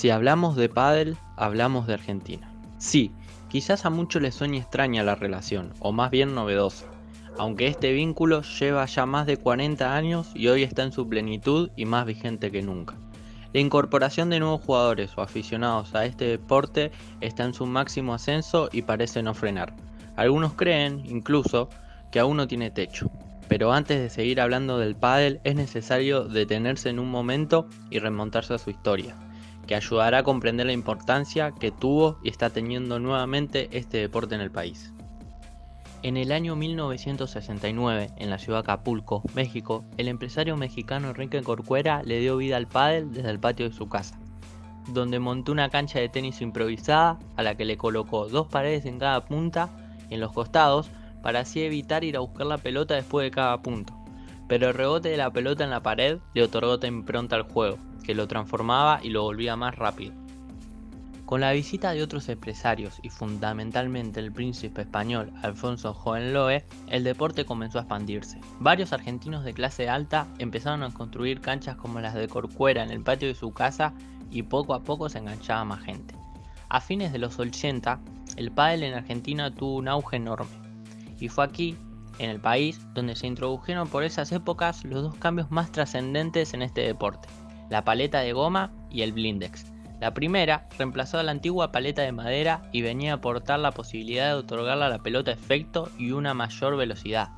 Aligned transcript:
Si 0.00 0.08
hablamos 0.08 0.56
de 0.56 0.70
pádel, 0.70 1.18
hablamos 1.36 1.86
de 1.86 1.92
Argentina. 1.92 2.50
Sí, 2.78 3.12
quizás 3.50 3.84
a 3.84 3.90
muchos 3.90 4.22
les 4.22 4.34
suene 4.34 4.56
extraña 4.56 5.02
la 5.02 5.14
relación, 5.14 5.74
o 5.78 5.92
más 5.92 6.10
bien 6.10 6.34
novedosa, 6.34 6.86
aunque 7.36 7.66
este 7.66 7.92
vínculo 7.92 8.40
lleva 8.40 8.86
ya 8.86 9.04
más 9.04 9.26
de 9.26 9.36
40 9.36 9.94
años 9.94 10.30
y 10.34 10.48
hoy 10.48 10.62
está 10.62 10.84
en 10.84 10.92
su 10.92 11.06
plenitud 11.06 11.68
y 11.76 11.84
más 11.84 12.06
vigente 12.06 12.50
que 12.50 12.62
nunca. 12.62 12.94
La 13.52 13.60
incorporación 13.60 14.30
de 14.30 14.40
nuevos 14.40 14.62
jugadores 14.62 15.10
o 15.18 15.20
aficionados 15.20 15.94
a 15.94 16.06
este 16.06 16.24
deporte 16.24 16.92
está 17.20 17.44
en 17.44 17.52
su 17.52 17.66
máximo 17.66 18.14
ascenso 18.14 18.70
y 18.72 18.80
parece 18.80 19.22
no 19.22 19.34
frenar. 19.34 19.74
Algunos 20.16 20.54
creen, 20.54 21.02
incluso, 21.04 21.68
que 22.10 22.20
aún 22.20 22.38
no 22.38 22.48
tiene 22.48 22.70
techo. 22.70 23.10
Pero 23.48 23.70
antes 23.70 24.00
de 24.00 24.08
seguir 24.08 24.40
hablando 24.40 24.78
del 24.78 24.96
pádel 24.96 25.42
es 25.44 25.56
necesario 25.56 26.24
detenerse 26.24 26.88
en 26.88 27.00
un 27.00 27.10
momento 27.10 27.68
y 27.90 27.98
remontarse 27.98 28.54
a 28.54 28.58
su 28.58 28.70
historia 28.70 29.14
que 29.70 29.76
ayudará 29.76 30.18
a 30.18 30.22
comprender 30.24 30.66
la 30.66 30.72
importancia 30.72 31.52
que 31.52 31.70
tuvo 31.70 32.18
y 32.24 32.28
está 32.28 32.50
teniendo 32.50 32.98
nuevamente 32.98 33.68
este 33.70 33.98
deporte 33.98 34.34
en 34.34 34.40
el 34.40 34.50
país. 34.50 34.92
En 36.02 36.16
el 36.16 36.32
año 36.32 36.56
1969, 36.56 38.10
en 38.16 38.30
la 38.30 38.38
ciudad 38.38 38.64
de 38.64 38.72
Acapulco, 38.72 39.22
México, 39.32 39.84
el 39.96 40.08
empresario 40.08 40.56
mexicano 40.56 41.10
Enrique 41.10 41.40
Corcuera 41.44 42.02
le 42.02 42.18
dio 42.18 42.36
vida 42.36 42.56
al 42.56 42.66
pádel 42.66 43.12
desde 43.12 43.30
el 43.30 43.38
patio 43.38 43.68
de 43.68 43.76
su 43.76 43.88
casa, 43.88 44.18
donde 44.88 45.20
montó 45.20 45.52
una 45.52 45.70
cancha 45.70 46.00
de 46.00 46.08
tenis 46.08 46.40
improvisada 46.40 47.20
a 47.36 47.44
la 47.44 47.54
que 47.54 47.64
le 47.64 47.76
colocó 47.76 48.26
dos 48.26 48.48
paredes 48.48 48.86
en 48.86 48.98
cada 48.98 49.24
punta 49.24 49.70
y 50.08 50.14
en 50.14 50.20
los 50.20 50.32
costados 50.32 50.90
para 51.22 51.40
así 51.40 51.62
evitar 51.62 52.02
ir 52.02 52.16
a 52.16 52.20
buscar 52.20 52.48
la 52.48 52.58
pelota 52.58 52.96
después 52.96 53.22
de 53.22 53.30
cada 53.30 53.62
punto. 53.62 53.94
Pero 54.48 54.66
el 54.66 54.74
rebote 54.74 55.10
de 55.10 55.16
la 55.16 55.30
pelota 55.30 55.62
en 55.62 55.70
la 55.70 55.80
pared 55.80 56.18
le 56.34 56.42
otorgó 56.42 56.84
impronta 56.84 57.36
al 57.36 57.42
juego, 57.42 57.78
que 58.00 58.14
lo 58.14 58.28
transformaba 58.28 59.00
y 59.02 59.10
lo 59.10 59.22
volvía 59.22 59.56
más 59.56 59.76
rápido. 59.76 60.14
Con 61.30 61.42
la 61.42 61.52
visita 61.52 61.92
de 61.92 62.02
otros 62.02 62.28
empresarios 62.28 62.98
y 63.04 63.08
fundamentalmente 63.08 64.18
el 64.18 64.32
príncipe 64.32 64.80
español 64.80 65.32
Alfonso 65.42 65.92
Hohenlohe, 65.92 66.64
el 66.88 67.04
deporte 67.04 67.44
comenzó 67.44 67.78
a 67.78 67.82
expandirse. 67.82 68.40
Varios 68.58 68.92
argentinos 68.92 69.44
de 69.44 69.54
clase 69.54 69.88
alta 69.88 70.26
empezaron 70.38 70.82
a 70.82 70.92
construir 70.92 71.40
canchas 71.40 71.76
como 71.76 72.00
las 72.00 72.14
de 72.14 72.26
Corcuera 72.26 72.82
en 72.82 72.90
el 72.90 73.04
patio 73.04 73.28
de 73.28 73.36
su 73.36 73.52
casa 73.52 73.94
y 74.28 74.42
poco 74.42 74.74
a 74.74 74.82
poco 74.82 75.08
se 75.08 75.18
enganchaba 75.18 75.64
más 75.64 75.84
gente. 75.84 76.16
A 76.68 76.80
fines 76.80 77.12
de 77.12 77.18
los 77.18 77.38
80, 77.38 78.00
el 78.34 78.50
pádel 78.50 78.82
en 78.82 78.94
Argentina 78.94 79.54
tuvo 79.54 79.76
un 79.76 79.86
auge 79.86 80.16
enorme. 80.16 80.50
Y 81.20 81.28
fue 81.28 81.44
aquí, 81.44 81.76
en 82.18 82.30
el 82.30 82.40
país, 82.40 82.80
donde 82.92 83.14
se 83.14 83.28
introdujeron 83.28 83.86
por 83.86 84.02
esas 84.02 84.32
épocas 84.32 84.84
los 84.84 85.04
dos 85.04 85.14
cambios 85.14 85.48
más 85.52 85.70
trascendentes 85.70 86.54
en 86.54 86.62
este 86.62 86.80
deporte 86.80 87.28
la 87.70 87.84
paleta 87.84 88.20
de 88.20 88.34
goma 88.34 88.72
y 88.90 89.02
el 89.02 89.12
blindex. 89.12 89.64
La 90.00 90.12
primera 90.12 90.66
reemplazó 90.78 91.18
a 91.18 91.22
la 91.22 91.30
antigua 91.30 91.72
paleta 91.72 92.02
de 92.02 92.12
madera 92.12 92.62
y 92.72 92.82
venía 92.82 93.12
a 93.12 93.16
aportar 93.16 93.60
la 93.60 93.70
posibilidad 93.70 94.28
de 94.28 94.34
otorgarle 94.34 94.84
a 94.84 94.88
la 94.88 94.98
pelota 94.98 95.30
efecto 95.30 95.90
y 95.98 96.10
una 96.10 96.34
mayor 96.34 96.76
velocidad. 96.76 97.28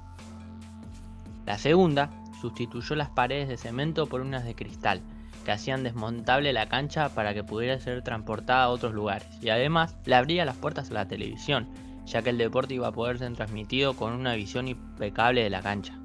La 1.44 1.59
segunda 1.59 2.10
sustituyó 2.41 2.94
las 2.97 3.10
paredes 3.10 3.48
de 3.48 3.56
cemento 3.56 4.06
por 4.06 4.21
unas 4.21 4.44
de 4.44 4.54
cristal, 4.54 5.00
que 5.44 5.53
hacían 5.53 5.82
desmontable 5.82 6.53
la 6.53 6.69
cancha 6.69 7.09
para 7.09 7.34
que 7.34 7.42
pudiera 7.42 7.78
ser 7.81 8.03
transportada 8.03 8.65
a 8.65 8.69
otros 8.69 8.94
lugares, 8.94 9.28
y 9.41 9.50
además 9.50 9.97
le 10.04 10.15
abría 10.15 10.44
las 10.44 10.56
puertas 10.56 10.91
a 10.91 10.94
la 10.94 11.09
televisión, 11.09 11.69
ya 12.06 12.22
que 12.22 12.31
el 12.31 12.38
deporte 12.38 12.75
iba 12.75 12.88
a 12.88 12.92
poder 12.92 13.19
ser 13.19 13.34
transmitido 13.34 13.94
con 13.94 14.12
una 14.12 14.34
visión 14.34 14.69
impecable 14.69 15.42
de 15.42 15.50
la 15.50 15.62
cancha. 15.62 15.98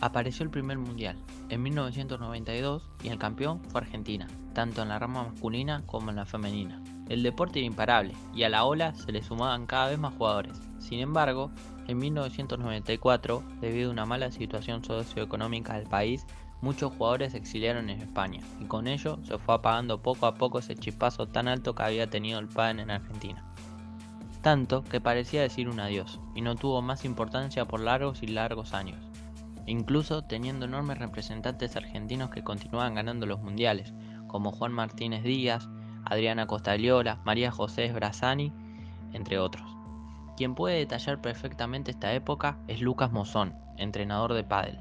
Apareció 0.00 0.44
el 0.44 0.50
primer 0.50 0.76
mundial, 0.76 1.16
en 1.48 1.62
1992 1.62 2.82
y 3.02 3.08
el 3.08 3.18
campeón 3.18 3.62
fue 3.70 3.80
Argentina, 3.80 4.26
tanto 4.52 4.82
en 4.82 4.90
la 4.90 4.98
rama 4.98 5.24
masculina 5.24 5.82
como 5.86 6.10
en 6.10 6.16
la 6.16 6.26
femenina. 6.26 6.82
El 7.08 7.22
deporte 7.22 7.60
era 7.60 7.66
imparable 7.66 8.12
y 8.34 8.42
a 8.42 8.50
la 8.50 8.64
ola 8.64 8.92
se 8.94 9.10
le 9.10 9.22
sumaban 9.22 9.66
cada 9.66 9.88
vez 9.88 9.98
más 9.98 10.12
jugadores. 10.14 10.60
Sin 10.80 10.98
embargo, 10.98 11.50
en 11.88 11.96
1994, 11.96 13.42
debido 13.62 13.88
a 13.88 13.92
una 13.92 14.04
mala 14.04 14.30
situación 14.30 14.84
socioeconómica 14.84 15.78
del 15.78 15.88
país, 15.88 16.26
muchos 16.60 16.92
jugadores 16.92 17.32
se 17.32 17.38
exiliaron 17.38 17.88
en 17.88 18.02
España 18.02 18.42
y 18.60 18.66
con 18.66 18.88
ello 18.88 19.18
se 19.22 19.38
fue 19.38 19.54
apagando 19.54 20.02
poco 20.02 20.26
a 20.26 20.34
poco 20.34 20.58
ese 20.58 20.74
chispazo 20.74 21.26
tan 21.26 21.48
alto 21.48 21.74
que 21.74 21.84
había 21.84 22.10
tenido 22.10 22.38
el 22.38 22.48
PAN 22.48 22.80
en 22.80 22.90
Argentina. 22.90 23.44
Tanto 24.42 24.84
que 24.84 25.00
parecía 25.00 25.40
decir 25.40 25.70
un 25.70 25.80
adiós 25.80 26.20
y 26.34 26.42
no 26.42 26.54
tuvo 26.54 26.82
más 26.82 27.04
importancia 27.06 27.64
por 27.64 27.80
largos 27.80 28.22
y 28.22 28.26
largos 28.26 28.74
años 28.74 29.05
incluso 29.66 30.22
teniendo 30.22 30.66
enormes 30.66 30.98
representantes 30.98 31.76
argentinos 31.76 32.30
que 32.30 32.44
continuaban 32.44 32.94
ganando 32.94 33.26
los 33.26 33.40
mundiales, 33.40 33.92
como 34.26 34.52
Juan 34.52 34.72
Martínez 34.72 35.22
Díaz, 35.24 35.68
Adriana 36.04 36.46
Costaliola, 36.46 37.20
María 37.24 37.50
José 37.50 37.92
Brazani, 37.92 38.52
entre 39.12 39.38
otros. 39.38 39.64
Quien 40.36 40.54
puede 40.54 40.78
detallar 40.78 41.20
perfectamente 41.20 41.90
esta 41.90 42.12
época 42.12 42.58
es 42.68 42.80
Lucas 42.80 43.10
Mozón, 43.10 43.54
entrenador 43.76 44.34
de 44.34 44.44
pádel. 44.44 44.78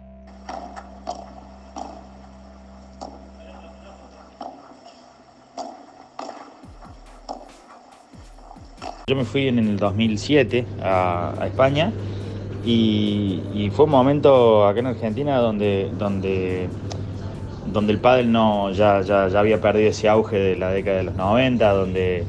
Yo 9.08 9.16
me 9.16 9.24
fui 9.24 9.48
en 9.48 9.60
el 9.60 9.78
2007 9.78 10.66
a, 10.82 11.36
a 11.40 11.48
España 11.48 11.92
y, 12.66 13.70
fue 13.74 13.86
un 13.86 13.92
momento 13.92 14.66
acá 14.66 14.80
en 14.80 14.88
Argentina 14.88 15.38
donde, 15.38 15.92
donde, 15.98 16.68
donde 17.72 17.94
el 17.94 18.00
pádel 18.00 18.32
no, 18.32 18.72
ya, 18.72 19.02
ya, 19.02 19.28
ya, 19.28 19.40
había 19.40 19.62
perdido 19.62 19.90
ese 19.90 20.10
auge 20.10 20.38
de 20.38 20.56
la 20.56 20.72
década 20.72 20.98
de 20.98 21.04
los 21.04 21.16
90, 21.16 21.72
donde, 21.72 22.24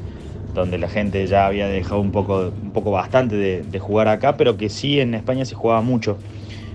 donde 0.55 0.79
la 0.79 0.89
gente 0.89 1.27
ya 1.27 1.47
había 1.47 1.69
dejado 1.69 2.01
un 2.01 2.13
poco, 2.13 2.53
un 2.63 2.71
poco 2.73 2.91
bastante 2.91 3.37
de, 3.37 3.79
jugar 3.79 4.09
acá, 4.09 4.37
pero 4.37 4.57
que 4.57 4.69
sí 4.69 5.01
en 5.01 5.15
España 5.15 5.45
se 5.45 5.55
jugaba 5.55 5.81
mucho. 5.81 6.19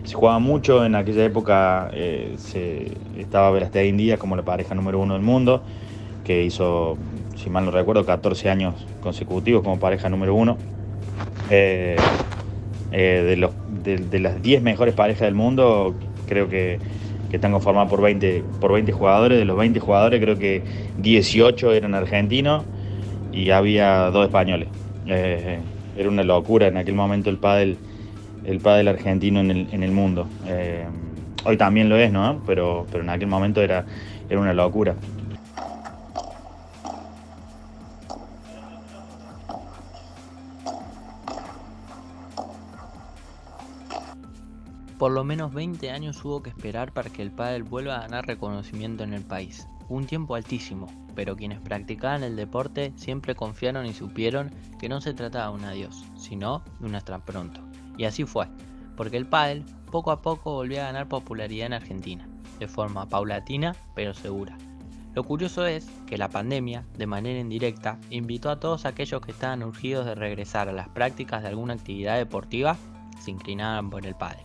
Se 0.06 0.16
jugaba 0.16 0.40
mucho, 0.40 0.84
en 0.84 0.96
aquella 0.96 1.24
época 1.24 1.92
eh, 1.94 2.34
se, 2.38 2.92
estaba 3.20 3.52
Verastegui 3.52 3.92
Díaz 3.92 4.18
como 4.18 4.36
la 4.36 4.44
pareja 4.44 4.74
número 4.74 5.00
uno 5.00 5.14
del 5.14 5.22
mundo, 5.22 5.62
que 6.24 6.44
hizo, 6.44 6.98
si 7.36 7.52
mal 7.52 7.66
no 7.66 7.72
recuerdo, 7.72 8.06
14 8.06 8.50
años 8.50 8.74
consecutivos 9.02 9.62
como 9.62 9.78
pareja 9.80 10.10
número 10.10 10.34
uno. 10.34 10.58
Eh, 11.52 11.96
eh, 12.92 13.24
de, 13.26 13.38
los, 13.38 13.52
de, 13.84 14.20
las 14.20 14.42
10 14.42 14.62
mejores 14.62 14.94
parejas 14.94 15.22
del 15.22 15.36
mundo, 15.36 15.96
creo 16.28 16.50
que, 16.50 16.80
están 17.32 17.54
conformadas 17.54 17.90
por 17.90 18.02
20, 18.02 18.44
por 18.60 18.74
20 18.74 18.92
jugadores. 18.92 19.38
De 19.40 19.46
los 19.46 19.58
20 19.58 19.80
jugadores, 19.80 20.20
creo 20.20 20.38
que 20.38 20.64
18 20.98 21.72
eran 21.72 21.96
argentinos 21.96 22.66
y 23.32 23.52
había 23.52 24.12
dos 24.12 24.26
españoles. 24.26 24.68
Eh, 25.08 25.60
era 25.98 26.10
una 26.10 26.24
locura 26.24 26.68
en 26.68 26.76
aquel 26.76 26.96
momento 26.96 27.30
el 27.30 27.38
pádel, 27.38 27.78
el 28.44 28.60
pádel 28.60 28.90
argentino 28.90 29.40
en 29.40 29.50
el, 29.52 29.68
en 29.72 29.84
el 29.84 29.92
mundo. 29.92 30.28
Eh, 30.46 30.84
hoy 31.46 31.56
también 31.56 31.88
lo 31.88 31.96
es, 31.96 32.12
¿no? 32.12 32.42
Pero, 32.46 32.86
pero 32.92 33.04
en 33.04 33.10
aquel 33.10 33.28
momento 33.28 33.62
era, 33.62 33.86
era 34.30 34.38
una 34.38 34.54
locura. 34.54 34.96
Por 45.02 45.14
lo 45.14 45.24
menos 45.24 45.52
20 45.52 45.90
años 45.90 46.24
hubo 46.24 46.44
que 46.44 46.52
esperar 46.52 46.94
para 46.94 47.10
que 47.10 47.24
el 47.24 47.32
pádel 47.32 47.64
vuelva 47.64 47.96
a 47.96 48.02
ganar 48.02 48.28
reconocimiento 48.28 49.04
en 49.04 49.16
el 49.16 49.24
país. 49.24 49.68
Un 49.90 50.06
tiempo 50.06 50.36
altísimo, 50.36 50.86
pero 51.16 51.36
quienes 51.36 51.60
practicaban 51.60 52.22
el 52.22 52.36
deporte 52.36 52.94
siempre 52.98 53.34
confiaron 53.34 53.88
y 53.88 53.96
supieron 53.96 54.52
que 54.80 54.90
no 54.90 55.02
se 55.02 55.16
trataba 55.16 55.48
de 55.48 55.56
un 55.56 55.66
adiós, 55.66 56.06
sino 56.16 56.62
de 56.80 56.86
un 56.86 56.94
hasta 56.94 57.18
pronto. 57.18 57.62
Y 57.98 58.06
así 58.06 58.26
fue, 58.26 58.46
porque 58.96 59.18
el 59.18 59.26
pádel 59.26 59.66
poco 59.90 60.12
a 60.12 60.22
poco 60.22 60.54
volvió 60.54 60.82
a 60.82 60.86
ganar 60.86 61.08
popularidad 61.08 61.66
en 61.66 61.74
Argentina, 61.74 62.30
de 62.60 62.68
forma 62.68 63.10
paulatina 63.10 63.76
pero 63.96 64.14
segura. 64.14 64.56
Lo 65.16 65.24
curioso 65.24 65.66
es 65.66 65.90
que 66.06 66.20
la 66.20 66.30
pandemia, 66.30 66.86
de 66.96 67.08
manera 67.08 67.40
indirecta, 67.40 67.98
invitó 68.12 68.52
a 68.52 68.60
todos 68.60 68.86
aquellos 68.86 69.20
que 69.22 69.32
estaban 69.32 69.64
urgidos 69.64 70.06
de 70.06 70.14
regresar 70.14 70.70
a 70.70 70.74
las 70.74 70.90
prácticas 70.90 71.42
de 71.42 71.48
alguna 71.48 71.74
actividad 71.74 72.18
deportiva, 72.18 72.78
se 73.20 73.32
inclinaban 73.32 73.90
por 73.90 74.06
el 74.06 74.14
pádel 74.14 74.44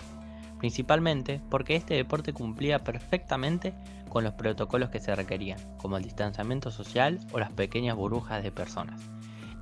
principalmente 0.59 1.41
porque 1.51 1.77
este 1.77 1.95
deporte 1.95 2.33
cumplía 2.33 2.85
perfectamente 2.85 3.75
con 4.09 4.25
los 4.25 4.35
protocolos 4.35 4.91
que 4.91 5.01
se 5.01 5.15
requerían, 5.15 5.59
como 5.79 5.97
el 5.97 6.05
distanciamiento 6.05 6.71
social 6.71 7.21
o 7.33 7.39
las 7.39 7.53
pequeñas 7.53 7.97
burbujas 7.97 8.43
de 8.43 8.53
personas. 8.53 9.01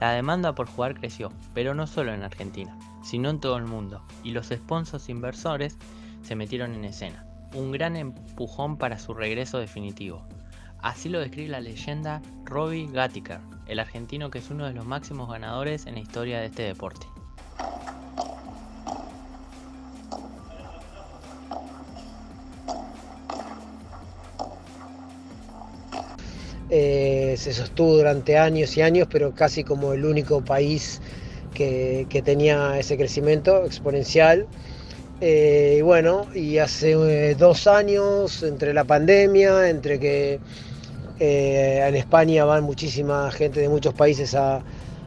La 0.00 0.12
demanda 0.12 0.54
por 0.54 0.66
jugar 0.66 0.94
creció, 0.94 1.32
pero 1.54 1.74
no 1.74 1.86
solo 1.86 2.12
en 2.12 2.22
Argentina, 2.22 2.78
sino 3.02 3.30
en 3.30 3.40
todo 3.40 3.56
el 3.56 3.64
mundo, 3.64 4.02
y 4.22 4.32
los 4.32 4.48
sponsors 4.48 5.08
inversores 5.08 5.78
se 6.22 6.36
metieron 6.36 6.74
en 6.74 6.84
escena, 6.84 7.26
un 7.54 7.72
gran 7.72 7.96
empujón 7.96 8.76
para 8.76 8.98
su 8.98 9.14
regreso 9.14 9.58
definitivo. 9.58 10.26
Así 10.80 11.08
lo 11.08 11.20
describe 11.20 11.48
la 11.48 11.60
leyenda 11.60 12.20
Robbie 12.44 12.88
Gattiker, 12.92 13.40
el 13.66 13.78
argentino 13.78 14.30
que 14.30 14.38
es 14.38 14.50
uno 14.50 14.66
de 14.66 14.74
los 14.74 14.84
máximos 14.84 15.30
ganadores 15.30 15.86
en 15.86 15.94
la 15.94 16.00
historia 16.00 16.40
de 16.40 16.46
este 16.46 16.64
deporte. 16.64 17.06
Eh, 26.76 27.36
se 27.38 27.52
sostuvo 27.52 27.98
durante 27.98 28.36
años 28.36 28.76
y 28.76 28.82
años, 28.82 29.06
pero 29.08 29.32
casi 29.32 29.62
como 29.62 29.92
el 29.92 30.04
único 30.04 30.42
país 30.42 31.00
que, 31.54 32.04
tenía 32.24 32.76
ese 32.80 32.96
crecimiento 32.96 33.64
exponencial. 33.64 34.44
Eh, 35.20 35.76
y 35.78 35.82
bueno, 35.82 36.26
y 36.34 36.58
hace 36.58 36.90
eh, 37.30 37.36
dos 37.36 37.68
años, 37.68 38.42
entre 38.42 38.74
la 38.74 38.82
pandemia, 38.82 39.70
entre 39.70 40.00
que 40.00 40.40
en 41.20 41.94
España 41.94 42.44
van 42.44 42.64
muchísima 42.64 43.30
gente 43.30 43.60
de 43.60 43.68
muchos 43.68 43.94
países 43.94 44.34
a, 44.34 44.64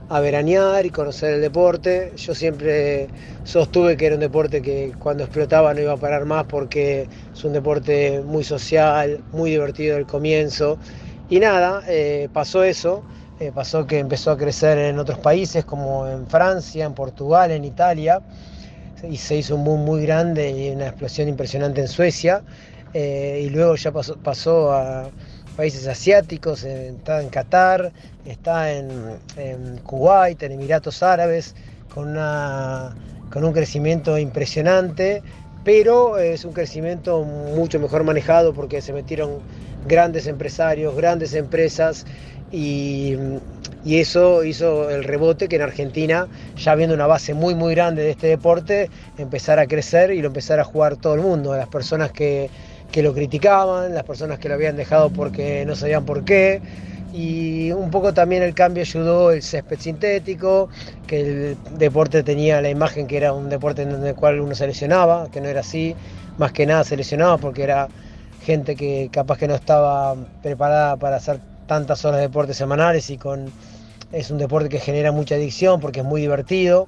veranear 0.10 0.86
y 0.86 0.90
conocer 0.90 1.34
el 1.34 1.42
deporte. 1.42 2.14
Yo 2.16 2.34
siempre 2.34 3.10
sostuve 3.44 3.98
que 3.98 4.06
era 4.06 4.16
un 4.16 4.22
deporte 4.22 4.62
que 4.62 4.94
cuando 4.98 5.26
explotaba 5.26 5.74
no 5.74 5.82
iba 5.82 5.94
a 5.94 5.98
parar 5.98 6.24
más 6.24 6.46
porque 6.46 7.10
es 7.34 7.44
un 7.44 7.52
deporte 7.52 8.22
muy 8.22 8.46
social, 8.46 9.22
muy 9.34 9.52
divertido 9.52 9.98
al 9.98 10.06
comienzo 10.08 10.80
y 11.30 11.40
nada, 11.40 11.84
eh, 11.88 12.30
pasó 12.32 12.64
eso, 12.64 13.04
eh, 13.40 13.52
pasó 13.54 13.86
que 13.86 14.00
empezó 14.00 14.32
a 14.32 14.38
crecer 14.38 14.78
en 14.78 14.98
otros 14.98 15.20
países 15.20 15.66
como 15.66 16.08
en 16.08 16.26
Francia, 16.28 16.86
en 16.86 16.94
Portugal, 16.94 17.52
en 17.52 17.66
Italia, 17.66 18.22
y 19.08 19.18
se 19.18 19.36
hizo 19.36 19.56
un 19.56 19.64
boom 19.64 19.86
muy 19.86 20.04
grande 20.04 20.50
y 20.50 20.70
una 20.70 20.88
explosión 20.88 21.28
impresionante 21.28 21.82
en 21.82 21.88
Suecia, 21.88 22.44
eh, 22.94 23.42
y 23.46 23.50
luego 23.50 23.76
ya 23.76 23.92
pasó, 23.92 24.16
pasó, 24.18 24.72
a 24.72 25.10
países 25.56 25.88
asiáticos, 25.88 26.64
está 26.64 27.22
en 27.22 27.30
Qatar, 27.30 27.92
está 28.26 28.72
en, 28.72 28.90
en, 29.36 29.78
Kuwait, 29.80 30.42
en 30.44 30.54
Emiratos 30.54 31.04
Árabes, 31.04 31.56
con, 31.94 32.10
una, 32.10 32.96
con 33.32 33.44
un 33.44 33.54
crecimiento 33.54 34.18
impresionante, 34.18 35.22
pero 35.64 36.18
es 36.18 36.46
un 36.46 36.54
crecimiento 36.54 37.24
mucho 37.24 37.80
mejor 37.80 38.04
manejado 38.04 38.54
porque 38.54 38.82
se 38.82 38.94
metieron 38.94 39.42
grandes 39.88 40.28
empresarios, 40.28 40.96
grandes 40.96 41.34
empresas 41.34 42.06
y, 42.52 43.16
eso 43.86 44.44
hizo 44.44 44.90
el 44.90 45.06
rebote 45.06 45.48
que 45.48 45.56
en 45.56 45.62
Argentina, 45.62 46.28
ya 46.58 46.76
viendo 46.76 46.94
una 46.94 47.08
base 47.08 47.34
muy 47.34 47.56
muy 47.56 47.74
grande 47.74 48.04
de 48.04 48.12
este 48.12 48.28
deporte, 48.28 48.90
empezara 49.18 49.62
a 49.62 49.66
crecer 49.66 50.12
y 50.12 50.22
lo 50.22 50.28
empezara 50.28 50.64
a 50.64 50.66
jugar 50.66 50.98
todo 50.98 51.16
el 51.16 51.22
mundo, 51.22 51.56
las 51.56 51.70
personas 51.70 52.12
que, 52.12 52.50
lo 52.96 53.14
criticaban, 53.14 53.94
las 53.94 54.04
personas 54.04 54.40
que 54.40 54.50
lo 54.50 54.56
habían 54.56 54.76
dejado 54.76 55.10
porque 55.10 55.66
no 55.66 55.76
sabían 55.76 56.04
por 56.04 56.26
qué. 56.26 56.62
Y 57.14 57.72
un 57.72 57.90
poco 57.90 58.14
también 58.14 58.44
el 58.44 58.54
cambio 58.54 58.82
ayudó 58.82 59.32
el 59.32 59.42
césped 59.42 59.80
sintético, 59.80 60.68
que 61.08 61.22
el 61.22 61.58
deporte 61.78 62.24
tenía 62.24 62.62
la 62.62 62.70
imagen 62.70 63.08
que 63.08 63.16
era 63.16 63.32
un 63.32 63.50
deporte 63.50 63.84
en 63.84 64.06
el 64.06 64.16
cual 64.16 64.42
uno 64.42 64.54
se 64.54 64.68
lesionaba, 64.68 65.30
que 65.32 65.40
no 65.40 65.48
era 65.48 65.62
así, 65.62 65.96
más 66.38 66.52
que 66.52 66.66
nada 66.66 66.84
se 66.84 66.98
lesionaba 66.98 67.38
porque 67.38 67.64
era 67.64 67.88
gente 68.42 68.76
que 68.76 69.10
capaz 69.12 69.38
que 69.38 69.48
no 69.48 69.56
estaba 69.56 70.16
preparada 70.42 70.98
para 70.98 71.18
hacer 71.18 71.40
tantas 71.68 72.04
horas 72.06 72.18
de 72.18 72.28
deporte 72.28 72.54
semanales 72.54 73.10
y 73.10 73.18
con 73.18 73.52
es 74.12 74.32
un 74.32 74.38
deporte 74.38 74.70
que 74.70 74.80
genera 74.80 75.12
mucha 75.12 75.36
adicción 75.36 75.80
porque 75.80 76.00
es 76.00 76.06
muy 76.06 76.22
divertido. 76.22 76.88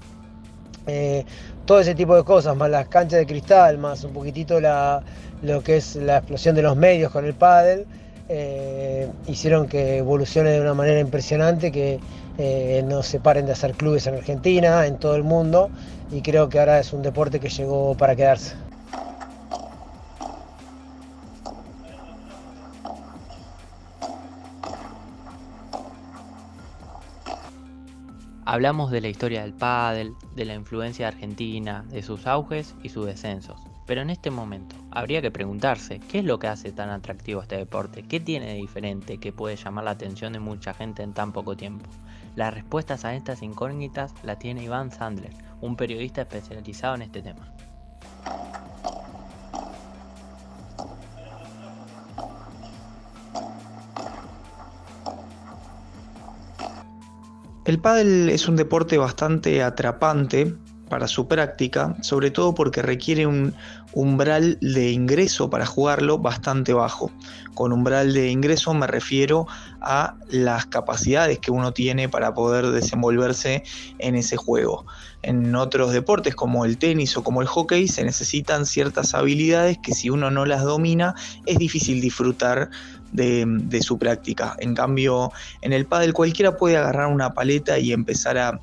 Eh, 0.88 1.25
todo 1.66 1.81
ese 1.81 1.94
tipo 1.94 2.16
de 2.16 2.24
cosas, 2.24 2.56
más 2.56 2.69
las 2.69 2.88
canchas 2.88 3.19
de 3.19 3.25
cristal, 3.25 3.78
más 3.78 4.04
un 4.04 4.13
poquitito 4.13 4.60
la, 4.60 5.04
lo 5.42 5.62
que 5.62 5.78
es 5.78 5.96
la 5.96 6.18
explosión 6.18 6.56
de 6.56 6.62
los 6.62 6.75
medios 6.75 7.12
con 7.12 7.25
el 7.25 7.34
pádel, 7.34 7.86
eh, 8.28 9.07
hicieron 9.28 9.68
que 9.68 9.98
evolucione 9.98 10.52
de 10.52 10.62
una 10.62 10.74
manera 10.74 11.00
impresionante, 11.00 11.72
que 11.72 12.00
eh, 12.38 12.84
no 12.88 13.04
se 13.04 13.19
paren 13.19 13.45
de 13.45 13.52
hacer 13.52 13.74
clubes 13.74 14.07
en 14.07 14.16
Argentina, 14.16 14.88
en 14.88 14.98
todo 14.98 15.16
el 15.16 15.24
mundo, 15.24 15.69
y 16.12 16.22
creo 16.22 16.50
que 16.50 16.60
ahora 16.60 16.80
es 16.80 16.94
un 16.94 17.02
deporte 17.02 17.40
que 17.40 17.50
llegó 17.50 17.95
para 17.95 18.16
quedarse. 18.16 18.69
Hablamos 28.51 28.90
de 28.90 29.00
la 29.00 29.10
historia 29.10 29.44
del 29.44 29.54
pádel, 29.54 30.16
de 30.36 30.44
la 30.44 30.56
influencia 30.56 31.07
argentina, 31.07 31.86
de 31.90 32.01
sus 32.01 32.25
auges 32.25 32.74
y 32.81 32.90
sus 32.90 33.06
descensos. 33.06 33.62
Pero 33.86 34.01
en 34.01 34.10
este 34.10 34.31
momento, 34.31 34.75
habría 34.90 35.22
que 35.22 35.30
preguntarse, 35.30 36.00
¿qué 36.00 36.18
es 36.18 36.25
lo 36.25 36.40
que 36.40 36.48
hace 36.48 36.72
tan 36.72 36.90
atractivo 36.90 37.44
este 37.44 37.57
deporte? 37.57 38.01
¿Qué 38.01 38.19
tiene 38.19 38.48
de 38.48 38.56
diferente 38.56 39.19
que 39.19 39.31
puede 39.31 39.56
llamar 39.56 39.84
la 39.84 39.92
atención 39.92 40.34
de 40.34 40.40
mucha 40.40 40.74
gente 40.74 41.04
en 41.04 41.13
tan 41.13 41.31
poco 41.31 41.56
tiempo? 41.56 41.86
Las 42.36 42.51
respuestas 42.51 43.06
a 43.06 43.13
estas 43.13 43.44
incógnitas 43.44 44.16
las 44.24 44.40
tiene 44.40 44.63
Iván 44.63 44.90
Sandler, 44.90 45.36
un 45.62 45.75
periodista 45.75 46.24
especializado 46.24 46.95
en 46.95 47.04
este 47.04 47.22
tema. 47.22 47.54
El 57.69 57.77
pádel 57.77 58.30
es 58.30 58.48
un 58.48 58.56
deporte 58.56 58.98
bastante 58.98 59.62
atrapante 59.62 60.56
para 60.89 61.07
su 61.07 61.27
práctica, 61.27 61.95
sobre 62.01 62.31
todo 62.31 62.56
porque 62.56 62.81
requiere 62.81 63.27
un 63.27 63.54
umbral 63.94 64.57
de 64.60 64.89
ingreso 64.89 65.51
para 65.51 65.68
jugarlo 65.68 66.18
bastante 66.18 66.74
bajo. 66.74 67.12
Con 67.54 67.71
umbral 67.71 68.12
de 68.12 68.31
ingreso 68.31 68.74
me 68.74 68.88
refiero 68.88 69.45
a 69.81 70.16
las 70.30 70.66
capacidades 70.66 71.40
que 71.40 71.52
uno 71.52 71.72
tiene 71.72 72.10
para 72.10 72.34
poder 72.34 72.68
desenvolverse 72.68 73.64
en 74.00 74.16
ese 74.16 74.38
juego. 74.38 74.86
En 75.22 75.56
otros 75.56 75.92
deportes 75.92 76.36
como 76.36 76.64
el 76.66 76.78
tenis 76.78 77.18
o 77.18 77.24
como 77.24 77.42
el 77.42 77.48
hockey 77.48 77.88
se 77.88 78.04
necesitan 78.04 78.66
ciertas 78.66 79.14
habilidades 79.14 79.78
que 79.78 79.94
si 79.94 80.10
uno 80.10 80.31
no 80.31 80.46
las 80.46 80.64
domina 80.64 81.14
es 81.46 81.58
difícil 81.58 82.00
disfrutar 82.00 82.70
de, 83.12 83.81
su 83.81 83.98
práctica. 83.98 84.56
En 84.59 84.76
cambio, 84.76 85.31
en 85.62 85.74
el 85.74 85.86
pádel 85.86 86.14
cualquiera 86.14 86.57
puede 86.57 86.78
agarrar 86.78 87.07
una 87.07 87.33
paleta 87.33 87.80
y 87.80 87.92
empezar 87.92 88.38
a, 88.38 88.59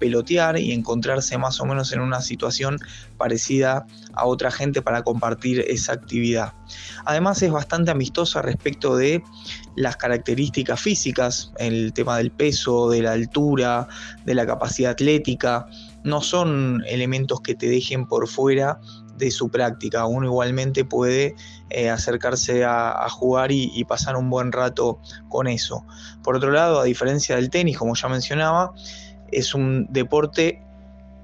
pelotear 0.00 0.58
y 0.58 0.72
encontrarse 0.72 1.38
más 1.38 1.60
o 1.60 1.64
menos 1.64 1.92
en 1.92 2.00
una 2.00 2.20
situación 2.20 2.80
parecida 3.18 3.86
a 4.14 4.26
otra 4.26 4.50
gente 4.50 4.82
para 4.82 5.02
compartir 5.02 5.64
esa 5.68 5.92
actividad. 5.92 6.54
Además 7.04 7.40
es 7.42 7.52
bastante 7.52 7.92
amistosa 7.92 8.42
respecto 8.42 8.96
de 8.96 9.22
las 9.76 9.96
características 9.96 10.55
físicas, 10.76 11.52
el 11.58 11.92
tema 11.92 12.18
del 12.18 12.30
peso, 12.30 12.88
de 12.88 13.02
la 13.02 13.12
altura, 13.12 13.88
de 14.24 14.34
la 14.34 14.46
capacidad 14.46 14.92
atlética, 14.92 15.66
no 16.04 16.20
son 16.20 16.82
elementos 16.86 17.40
que 17.40 17.54
te 17.54 17.68
dejen 17.68 18.06
por 18.06 18.28
fuera 18.28 18.80
de 19.18 19.30
su 19.30 19.48
práctica. 19.50 20.06
Uno 20.06 20.26
igualmente 20.26 20.84
puede 20.84 21.34
eh, 21.70 21.90
acercarse 21.90 22.64
a, 22.64 23.08
jugar 23.10 23.50
y, 23.50 23.84
pasar 23.84 24.16
un 24.16 24.30
buen 24.30 24.52
rato 24.52 25.00
con 25.28 25.46
eso. 25.46 25.84
Por 26.22 26.36
otro 26.36 26.50
lado, 26.50 26.80
a 26.80 26.84
diferencia 26.84 27.36
del 27.36 27.50
tenis, 27.50 27.78
como 27.78 27.94
ya 27.94 28.08
mencionaba, 28.08 28.72
es 29.32 29.54
un 29.54 29.86
deporte 29.90 30.62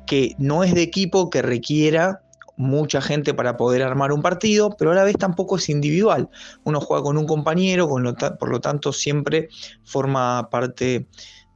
que 0.06 0.34
no 0.38 0.64
es 0.64 0.74
de 0.74 0.82
equipo 0.82 1.30
que 1.30 1.42
requiera 1.42 2.21
mucha 2.56 3.00
gente 3.00 3.34
para 3.34 3.56
poder 3.56 3.82
armar 3.82 4.12
un 4.12 4.22
partido, 4.22 4.74
pero 4.78 4.92
a 4.92 4.94
la 4.94 5.04
vez 5.04 5.16
tampoco 5.18 5.56
es 5.56 5.68
individual. 5.68 6.28
Uno 6.64 6.80
juega 6.80 7.02
con 7.02 7.18
un 7.18 7.26
compañero, 7.26 7.88
por 7.88 8.50
lo 8.50 8.60
tanto 8.60 8.92
siempre 8.92 9.48
forma 9.84 10.48
parte 10.50 11.06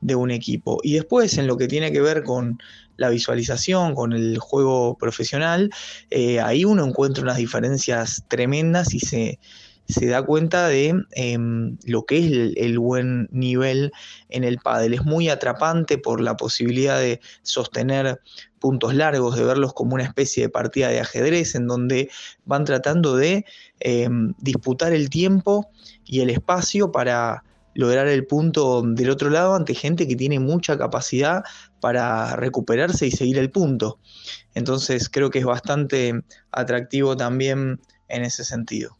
de 0.00 0.14
un 0.14 0.30
equipo. 0.30 0.78
Y 0.82 0.94
después 0.94 1.36
en 1.38 1.46
lo 1.46 1.56
que 1.56 1.68
tiene 1.68 1.92
que 1.92 2.00
ver 2.00 2.22
con 2.22 2.58
la 2.96 3.10
visualización, 3.10 3.94
con 3.94 4.12
el 4.12 4.38
juego 4.38 4.96
profesional, 4.96 5.70
eh, 6.10 6.40
ahí 6.40 6.64
uno 6.64 6.84
encuentra 6.84 7.22
unas 7.22 7.36
diferencias 7.36 8.24
tremendas 8.28 8.94
y 8.94 9.00
se, 9.00 9.38
da 10.06 10.22
cuenta 10.22 10.68
de 10.68 10.94
em, 11.12 11.76
lo 11.84 12.04
que 12.06 12.18
es 12.18 12.54
el, 12.56 12.78
buen 12.78 13.28
nivel 13.30 13.92
en 14.28 14.44
el 14.44 14.58
pádel. 14.58 14.94
Es 14.94 15.04
muy 15.04 15.28
atrapante 15.28 15.98
por 15.98 16.20
la 16.20 16.36
posibilidad 16.36 16.98
de 16.98 17.20
sostener 17.42 18.20
puntos 18.66 18.96
largos, 18.96 19.36
de 19.36 19.44
verlos 19.44 19.72
como 19.74 19.94
una 19.94 20.02
especie 20.02 20.42
de 20.42 20.48
partida 20.48 20.88
de 20.88 20.98
ajedrez 20.98 21.54
en 21.54 21.68
donde 21.68 22.10
van 22.46 22.64
tratando 22.64 23.14
de 23.14 23.44
em, 23.78 24.34
disputar 24.38 24.92
el 24.92 25.08
tiempo 25.08 25.70
y 26.04 26.18
el 26.18 26.30
espacio 26.30 26.90
para 26.90 27.44
lograr 27.74 28.08
el 28.08 28.26
punto 28.26 28.82
del 28.82 29.10
otro 29.10 29.30
lado 29.30 29.54
ante 29.54 29.72
gente 29.72 30.08
que 30.08 30.16
tiene 30.16 30.40
mucha 30.40 30.76
capacidad 30.76 31.44
para 31.80 32.34
recuperarse 32.34 33.06
y 33.06 33.12
seguir 33.12 33.38
el 33.38 33.52
punto. 33.52 34.00
Entonces 34.54 35.08
creo 35.08 35.30
que 35.30 35.38
es 35.38 35.44
bastante 35.44 36.24
atractivo 36.50 37.16
también 37.16 37.78
en 38.08 38.24
ese 38.24 38.44
sentido. 38.44 38.98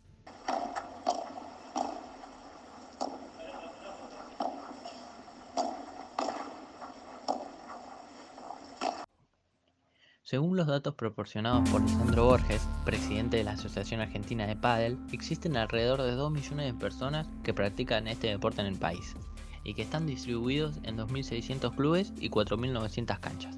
Según 10.27 10.57
los 10.57 10.67
datos 10.67 10.97
proporcionados 10.97 11.71
por 11.71 11.81
Lisandro 11.83 12.25
Borges, 12.25 12.61
presidente 12.85 13.37
de 13.37 13.45
la 13.45 13.53
Asociación 13.53 14.01
Argentina 14.01 14.45
de 14.45 14.57
Padel, 14.57 14.99
existen 15.13 15.57
alrededor 15.57 16.03
de 16.03 16.17
2 16.17 16.33
millones 16.33 16.67
de 16.67 16.75
personas 16.77 17.29
que 17.45 17.55
practican 17.55 18.09
este 18.09 18.27
deporte 18.27 18.61
en 18.61 18.67
el 18.67 18.77
país 18.77 19.15
y 19.63 19.75
que 19.75 19.83
están 19.83 20.05
distribuidos 20.05 20.81
en 20.83 20.99
2.600 20.99 21.77
clubes 21.77 22.13
y 22.19 22.29
4.900 22.29 23.21
canchas. 23.21 23.57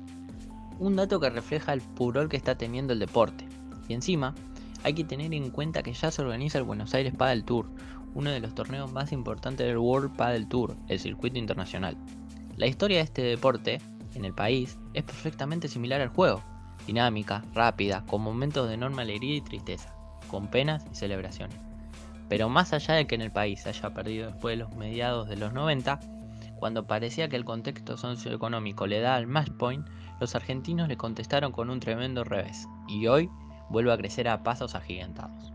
Un 0.79 0.97
dato 0.97 1.19
que 1.21 1.31
refleja 1.31 1.73
el 1.73 1.81
furor 1.81 2.29
que 2.29 2.37
está 2.37 2.59
teniendo 2.59 2.93
el 2.93 2.99
deporte. 2.99 3.49
Y 3.89 3.95
encima, 3.95 4.35
hay 4.83 4.93
que 4.93 5.05
tener 5.05 5.33
en 5.33 5.49
cuenta 5.49 5.83
que 5.83 5.95
ya 5.95 6.11
se 6.11 6.21
organiza 6.21 6.59
el 6.59 6.65
Buenos 6.65 6.93
Aires 6.93 7.15
Padel 7.17 7.45
Tour, 7.45 7.71
uno 8.13 8.29
de 8.29 8.41
los 8.41 8.55
torneos 8.55 8.93
más 8.93 9.11
importantes 9.13 9.67
del 9.67 9.79
World 9.79 10.15
Padel 10.17 10.47
Tour, 10.49 10.77
el 10.89 11.01
circuito 11.01 11.39
internacional. 11.39 11.97
La 12.59 12.67
historia 12.67 12.99
de 12.99 13.05
este 13.05 13.23
deporte 13.23 13.81
en 14.15 14.27
el 14.27 14.35
país 14.35 14.77
es 14.93 15.05
perfectamente 15.05 15.69
similar 15.69 16.03
al 16.03 16.09
juego, 16.09 16.43
dinámica, 16.89 17.45
rápida, 17.53 18.03
con 18.07 18.23
momentos 18.23 18.67
de 18.67 18.75
enorme 18.75 19.03
alegría 19.03 19.37
y 19.37 19.43
tristeza, 19.43 19.93
con 20.31 20.49
penas 20.49 20.87
y 20.91 20.95
celebraciones. 20.95 21.59
Pero 22.31 22.49
más 22.49 22.73
allá 22.73 22.95
de 22.95 23.07
que 23.07 23.15
en 23.15 23.21
el 23.21 23.31
país 23.31 23.61
se 23.61 23.69
haya 23.69 23.91
perdido 23.91 24.29
después 24.29 24.55
de 24.55 24.65
los 24.65 24.75
mediados 24.75 25.29
de 25.29 25.37
los 25.37 25.53
90, 25.53 26.01
cuando 26.57 26.87
parecía 26.87 27.29
que 27.29 27.37
el 27.37 27.45
contexto 27.45 27.99
socioeconómico 27.99 28.87
le 28.87 29.01
da 29.01 29.17
al 29.17 29.27
match 29.27 29.51
point, 29.59 29.87
los 30.19 30.35
argentinos 30.35 30.89
le 30.89 30.97
contestaron 30.97 31.53
con 31.53 31.69
un 31.69 31.79
tremendo 31.79 32.25
revés, 32.25 32.67
y 32.89 33.07
hoy 33.07 33.29
vuelve 33.69 33.93
a 33.93 33.99
crecer 33.99 34.27
a 34.27 34.43
pasos 34.43 34.75
agigantados. 34.75 35.53